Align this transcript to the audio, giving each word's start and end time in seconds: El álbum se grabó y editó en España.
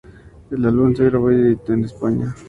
El 0.49 0.65
álbum 0.65 0.95
se 0.95 1.03
grabó 1.05 1.31
y 1.31 1.35
editó 1.35 1.73
en 1.73 1.83
España. 1.85 2.35